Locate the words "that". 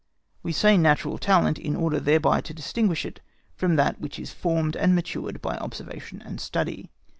3.75-4.01